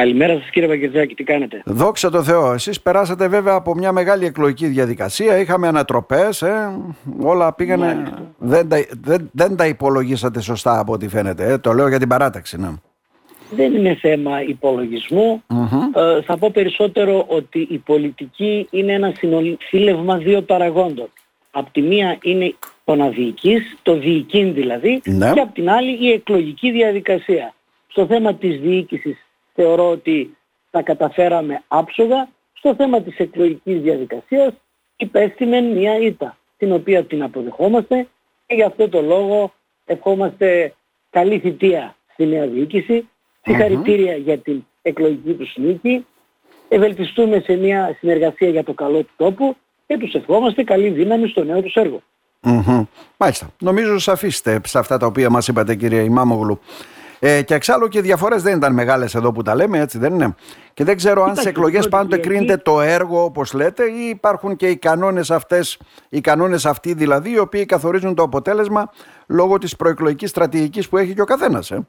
[0.00, 2.52] Καλημέρα σας κύριε Βαγγελζάκη, τι κάνετε; Δόξα τω Θεώ.
[2.52, 6.78] Εσείς περάσατε βέβαια από μια μεγάλη εκλογική διαδικασία, είχαμε ανατροπές, ε,
[7.18, 8.02] όλα πήγανε...
[8.38, 12.08] Δεν τα, δεν, δεν τα υπολογίσατε σωστά από ό,τι φαίνεται, ε, το λέω για την
[12.08, 12.60] παράταξη.
[12.60, 12.68] Ναι.
[13.50, 14.42] Δεν είναι θέμα
[15.94, 19.56] Ε, θα πω περισσότερο ότι η πολιτική είναι ένα συνολ...
[20.18, 21.08] δύο παραγόντων.
[21.50, 22.54] Απ' τη μία είναι
[22.84, 25.32] ο να διοικείς, το διοικήν δηλαδή, ναι.
[25.32, 27.54] και απ' την άλλη η εκλογική διαδικασία.
[27.86, 29.25] Στο θέμα της διοίκησης
[29.56, 30.36] θεωρώ ότι
[30.70, 32.28] τα καταφέραμε άψογα.
[32.52, 34.52] Στο θέμα της εκλογικής διαδικασίας
[34.96, 38.08] υπέστημε μια ήττα, την οποία την αποδεχόμαστε
[38.46, 39.52] και γι' αυτό το λόγο
[39.84, 40.74] ευχόμαστε
[41.10, 43.08] καλή θητεία στη νέα διοίκηση,
[44.24, 46.06] για την εκλογική τους νίκη,
[46.68, 51.44] ευελπιστούμε σε μια συνεργασία για το καλό του τόπου και τους ευχόμαστε καλή δύναμη στο
[51.44, 52.02] νέο τους έργο.
[53.16, 53.50] Μάλιστα.
[53.60, 56.60] Νομίζω σαφίστε σε αυτά τα οποία μας είπατε κύριε Ημάμογλου.
[57.18, 60.14] Ε, και εξάλλου και οι διαφορές δεν ήταν μεγάλες εδώ που τα λέμε, έτσι δεν
[60.14, 60.34] είναι.
[60.74, 64.68] Και δεν ξέρω αν σε εκλογές πάντοτε κρίνεται το έργο, όπως λέτε, ή υπάρχουν και
[64.68, 68.90] οι κανόνες αυτές, οι κανόνες αυτοί δηλαδή, οι οποίοι καθορίζουν το αποτέλεσμα
[69.26, 71.70] λόγω της προεκλογικής στρατηγικής που έχει και ο καθένας.
[71.70, 71.86] Ε.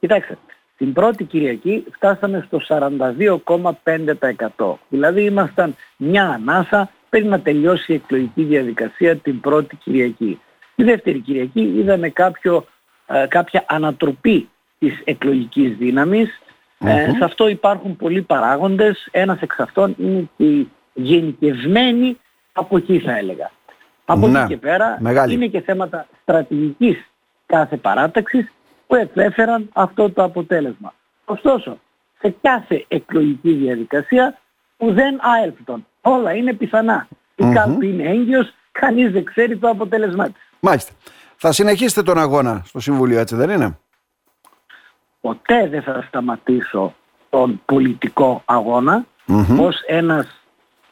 [0.00, 0.38] Κοιτάξτε,
[0.76, 4.78] την πρώτη Κυριακή φτάσαμε στο 42,5%.
[4.88, 10.40] Δηλαδή ήμασταν μια ανάσα πριν να τελειώσει η εκλογική διαδικασία την πρώτη Κυριακή.
[10.74, 12.60] Τη δεύτερη Κυριακή είδαμε κάποιο ε,
[13.28, 15.76] κάποια ανατροπή της εκλογικής
[16.84, 19.08] ε, σε αυτό υπάρχουν πολλοί παράγοντες.
[19.10, 22.18] Ένας εξ αυτών είναι και η γενικευμένη
[22.52, 23.50] αποχή θα έλεγα.
[24.04, 27.06] Από εκεί και πέρα είναι και θέματα στρατηγικής
[27.46, 28.52] κάθε παράταξης
[28.86, 30.94] που επέφεραν αυτό το αποτέλεσμα.
[31.24, 31.78] Ωστόσο,
[32.18, 34.38] σε κάθε εκλογική διαδικασία
[34.76, 35.86] που δεν άελφτον.
[36.00, 37.08] Όλα είναι πιθανά.
[37.36, 40.42] Η κάλπη είναι έγκυος, κανείς δεν ξέρει το αποτέλεσμά της.
[40.60, 40.92] Μάλιστα.
[41.44, 43.78] Θα συνεχίσετε τον αγώνα στο Συμβούλιο, έτσι δεν είναι;
[45.20, 46.94] Ποτέ δεν θα σταματήσω
[47.30, 49.56] τον πολιτικό αγώνα mm-hmm.
[49.58, 50.44] ως ένας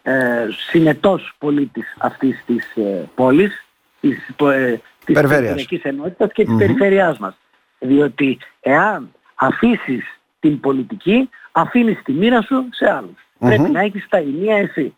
[0.02, 3.66] ε, συνετός πολίτης αυτής της ε, πόλης,
[4.00, 7.34] της, ε, της Περιφερειακής Ενότητας και της περιφερειάς μας.
[7.78, 14.16] Διότι εάν αφήσεις την πολιτική, αφήνεις τη μοίρα σου σε αλλους Πρέπει να έχεις τα
[14.16, 14.94] ενία εσύ.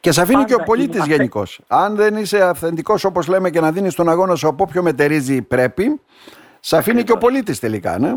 [0.00, 1.42] Και σε αφήνει και ο πολίτης γενικώ.
[1.66, 5.42] Αν δεν είσαι αυθεντικός, όπως λέμε, και να δίνεις τον αγώνα σου από όποιο μετερίζει
[5.42, 6.00] πρέπει,
[6.60, 8.16] σε αφήνει και ο πολίτης τελικά, ναι.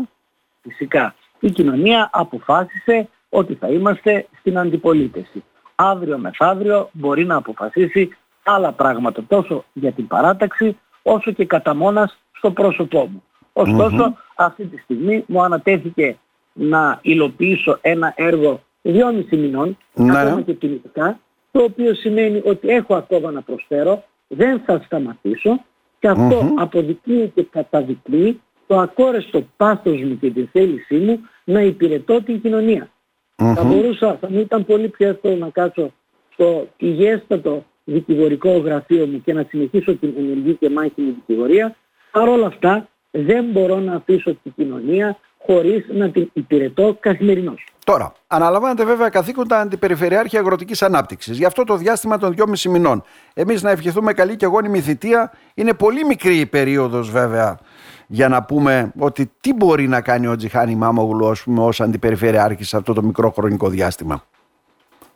[0.62, 1.14] Φυσικά.
[1.40, 5.44] Η κοινωνία αποφάσισε ότι θα είμαστε στην αντιπολίτευση.
[5.74, 12.18] Αύριο μεθαύριο μπορεί να αποφασίσει άλλα πράγματα τόσο για την παράταξη όσο και κατά μόνας
[12.32, 13.22] στο πρόσωπό μου.
[13.52, 16.16] ωστοσο αυτή τη στιγμή μου ανατέθηκε
[16.52, 20.20] να υλοποιήσω ένα έργο δυόμιση μηνών, ναι.
[20.20, 21.18] ακόμα και κινητικά,
[21.52, 25.64] το οποίο σημαίνει ότι έχω ακόμα να προσφέρω, δεν θα σταματήσω
[25.98, 26.54] και αυτό mm-hmm.
[26.56, 32.90] αποδεικνύει και καταδεικνύει το ακόρεστο πάθος μου και τη θέλησή μου να υπηρετώ την κοινωνία.
[33.36, 35.92] Θα μπορούσα, θα μου ήταν πολύ πιο εύκολο να κάτσω
[36.32, 41.76] στο υγιέστατο δικηγορικό γραφείο μου και να συνεχίσω την ενεργή και μάχημη δικηγορία.
[42.10, 47.66] Παρ' όλα αυτά δεν μπορώ να αφήσω την κοινωνία χωρίς να την υπηρετώ καθημερινώς.
[47.84, 51.38] Τώρα, αναλαμβάνετε βέβαια καθήκοντα αντιπεριφερειάρχη αγροτικής ανάπτυξης.
[51.38, 53.02] Γι' αυτό το διάστημα των 2,5 μηνών.
[53.34, 55.32] Εμείς να ευχηθούμε καλή και γόνιμη θητεία.
[55.54, 57.58] Είναι πολύ μικρή η περίοδος βέβαια
[58.06, 62.92] για να πούμε ότι τι μπορεί να κάνει ο Τζιχάνη Μάμογλου ως αντιπεριφερειάρχης σε αυτό
[62.92, 64.24] το μικρό χρονικό διάστημα.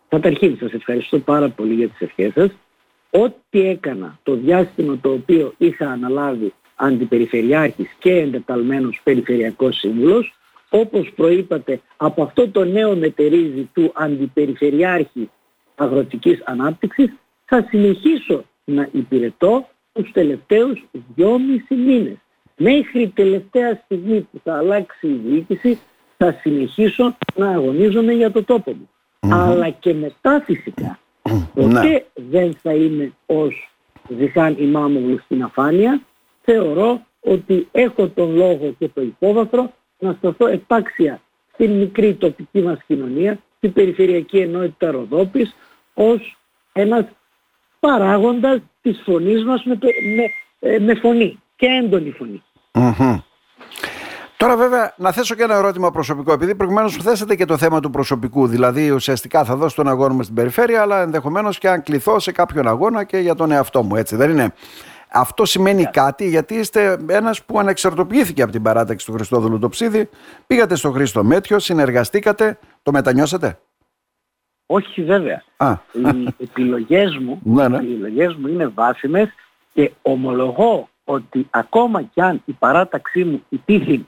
[0.09, 2.51] Καταρχήν, σας ευχαριστώ πάρα πολύ για τις ευχές σας.
[3.11, 10.35] Ό,τι έκανα το διάστημα το οποίο είχα αναλάβει αντιπεριφερειάρχης και εντεταλμένος περιφερειακός σύμβουλος,
[10.71, 15.31] όπως προείπατε, από αυτό το νέο μετερίζει του Αντιπεριφερειάρχη
[15.75, 17.13] Αγροτικής Ανάπτυξης
[17.45, 20.85] θα συνεχίσω να υπηρετώ τους τελευταίους
[21.15, 22.17] δυόμισι μήνες.
[22.57, 25.79] Μέχρι τελευταία στιγμή που θα αλλάξει η διοίκηση
[26.17, 28.91] θα συνεχίσω να αγωνίζομαι για το τόπο μου.
[29.33, 30.99] Αλλά και μετά φυσικά.
[31.55, 32.05] Ποτέ ναι.
[32.15, 33.71] δεν θα είμαι ως
[34.19, 36.01] Ζιχάν Ιμάμογλου στην αφάνεια.
[36.49, 41.21] Θεωρώ ότι έχω τον λόγο και το υπόβαθρο να σταθώ επάξια
[41.53, 45.57] στην μικρή τοπική μας κοινωνία, στην περιφερειακή ενότητα Ροδόπης,
[45.95, 46.37] ως
[46.73, 47.05] ένας
[47.81, 49.79] παράγοντας της φωνής μας με,
[50.17, 52.43] με, με φωνή και έντονη φωνή.
[54.37, 56.33] Τώρα, βέβαια, να θέσω και ένα ερώτημα προσωπικό.
[56.33, 60.23] Επειδή προηγουμένως θέσατε και το θέμα του προσωπικού, δηλαδή ουσιαστικά θα δώσω τον αγώνα μου
[60.23, 63.97] στην περιφέρεια, αλλά ενδεχομένως και αν κληθώ σε κάποιον αγώνα και για τον εαυτό μου,
[63.97, 64.53] έτσι δεν είναι;
[65.09, 65.91] Αυτό σημαίνει yeah.
[65.93, 70.09] κάτι γιατί είστε ένας που ανεξαρτοποιήθηκε από την παράταξη του Χριστόδουλου το ψίδι.
[70.47, 73.59] Πήγατε στο Χρήστο Μέτιο, συνεργαστήκατε, το μετανιώσατε;
[74.67, 75.43] Όχι βέβαια.
[75.57, 75.75] Α.
[75.93, 77.77] Οι επιλογές μου, ναι, ναι.
[77.77, 79.29] Οι επιλογές μου είναι βάσιμες
[79.73, 84.01] και ομολογώ ότι ακόμα κι αν η παράταξή μου υπήρχε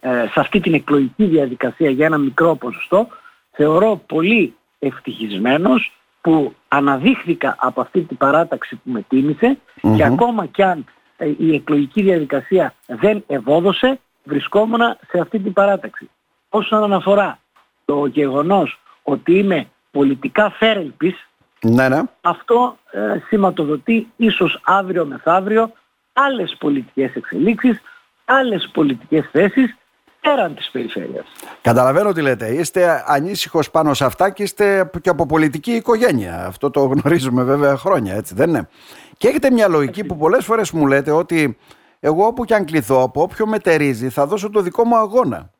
[0.00, 3.08] σε αυτή την εκλογική διαδικασία για ένα μικρό ποσοστό,
[3.50, 5.92] θεωρώ πολύ ευτυχισμένος
[6.24, 9.58] που αναδείχθηκα από αυτή την παράταξη που με τιμησε
[9.96, 10.84] και ακόμα κι αν
[11.16, 16.10] ε, η εκλογική διαδικασία δεν ευόδωσε, βρισκόμουν σε αυτή την παράταξη.
[16.48, 17.38] Όσον αναφορά
[17.84, 21.28] το γεγονός ότι είμαι πολιτικά φέρελπης,
[21.60, 22.00] ναι, ναι.
[22.20, 25.72] αυτό ε, σηματοδοτεί ίσως αύριο μεθαύριο
[26.12, 27.80] άλλες πολιτικές εξελίξεις,
[28.24, 29.76] άλλες πολιτικές θέσεις
[30.24, 31.26] πέραν της περιφέρειας.
[31.60, 32.48] Καταλαβαίνω τι λέτε.
[32.48, 36.46] Είστε ανήσυχος πάνω σε αυτά και είστε και από πολιτική οικογένεια.
[36.46, 38.68] Αυτό το γνωρίζουμε βέβαια χρόνια, έτσι δεν είναι.
[39.16, 41.58] Και έχετε μια λογική που πολλές φορές μου λέτε ότι
[42.00, 45.50] εγώ όπου και αν κληθώ, από όποιο μετερίζει, θα δώσω το δικό μου αγώνα.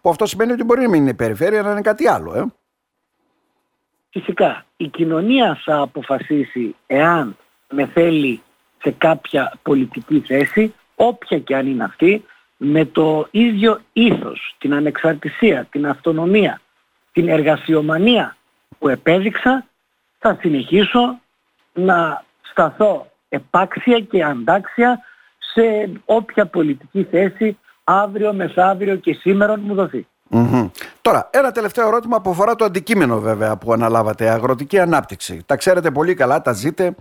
[0.00, 2.34] Που αυτό σημαίνει ότι μπορεί να μην είναι περιφέρεια, να είναι κάτι άλλο.
[2.34, 2.44] Ε;
[4.10, 4.64] Φυσικά.
[4.76, 7.36] Η κοινωνία θα αποφασίσει εάν
[7.70, 8.42] με θέλει
[8.82, 12.24] σε κάποια πολιτική θέση, όποια και αν είναι αυτή,
[12.64, 16.60] με το ίδιο ήθος, την ανεξαρτησία, την αυτονομία,
[17.12, 18.36] την εργασιομανία
[18.78, 19.66] που επέδειξα,
[20.18, 21.20] θα συνεχίσω
[21.72, 25.00] να σταθώ επάξια και αντάξια
[25.38, 30.06] σε όποια πολιτική θέση αύριο, μεθαύριο και σήμερα μου δοθει
[31.02, 35.42] Τώρα, ένα τελευταίο ερώτημα που αφορά το αντικείμενο βέβαια που αναλάβατε, αγροτική ανάπτυξη.
[35.46, 36.94] Τα ξέρετε πολύ καλά, τα ζείτε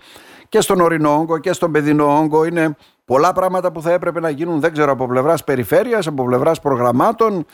[0.50, 2.46] και στον ορεινό όγκο και στον παιδινό όγκο.
[2.46, 2.76] Είναι
[3.06, 7.46] πολλά πράγματα που θα έπρεπε να γίνουν, δεν ξέρω, από πλευράς περιφέρειας, από πλευράς προγραμμάτων,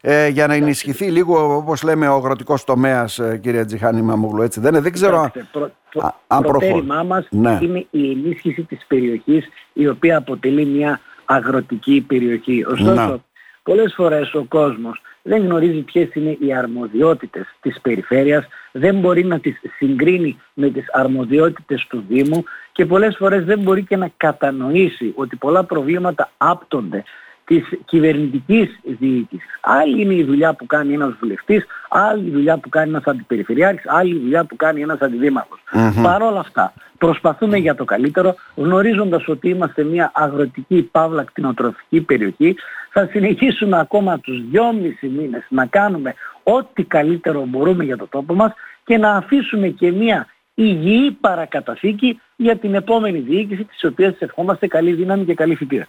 [0.00, 4.42] ε, για να ενισχυθεί λίγο, όπως λέμε, ο αγροτικός τομέας, ε, κύριε Τζιχάνη Μαμουγλου.
[4.42, 5.30] Έτσι δεν είναι, δεν ξέρω.
[5.52, 7.58] Προ, προ, αν προχωρήμά μας ναι.
[7.62, 12.64] είναι η ενίσχυση της περιοχής, η οποία αποτελεί μια αγροτική περιοχή.
[12.64, 13.16] Ωστόσο, ναι.
[13.62, 19.40] πολλές φορές ο κόσμος δεν γνωρίζει ποιες είναι οι αρμοδιότητες της περιφέρειας, δεν μπορεί να
[19.40, 25.12] τις συγκρίνει με τις αρμοδιότητες του Δήμου και πολλές φορές δεν μπορεί και να κατανοήσει
[25.16, 27.04] ότι πολλά προβλήματα άπτονται
[27.50, 29.48] της κυβερνητικής διοίκησης.
[29.60, 33.84] Άλλη είναι η δουλειά που κάνει ένας βουλευτής, άλλη η δουλειά που κάνει ένας αντιπεριφερειάρχης,
[33.88, 35.58] άλλη η δουλειά που κάνει ένας αντιδήμαρχος.
[35.72, 36.02] Mm-hmm.
[36.02, 42.56] Παρ' όλα αυτά, προσπαθούμε για το καλύτερο, γνωρίζοντας ότι είμαστε μια αγροτική παύλα κτηνοτροφική περιοχή,
[42.90, 48.52] θα συνεχίσουμε ακόμα τους δυόμισι μήνες να κάνουμε ό,τι καλύτερο μπορούμε για το τόπο μας
[48.84, 54.92] και να αφήσουμε και μια υγιή παρακαταθήκη για την επόμενη διοίκηση της οποίας ευχόμαστε καλή
[54.92, 55.88] δύναμη και καλή θητεία.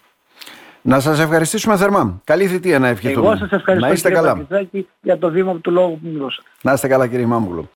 [0.82, 2.22] Να σας ευχαριστήσουμε θερμά.
[2.24, 3.26] Καλή θητεία να ευχηθούμε.
[3.28, 4.48] Εγώ σας ευχαριστώ να είστε κύριε καλά.
[5.02, 6.48] για το βήμα του λόγου που μου δώσατε.
[6.62, 7.68] Να είστε καλά κύριε Μάμουλο.